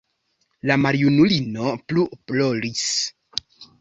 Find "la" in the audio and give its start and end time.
0.69-0.77